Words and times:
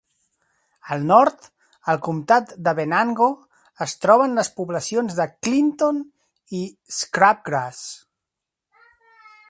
Al 0.93 1.03
nord, 1.09 1.49
al 1.93 1.99
comptat 2.07 2.55
de 2.67 2.73
Venango, 2.79 3.27
es 3.87 3.93
troben 4.05 4.33
les 4.41 4.51
poblacions 4.61 5.21
de 5.21 5.29
Clinton 5.49 6.01
i 6.63 6.67
Scrubgrass. 7.01 7.87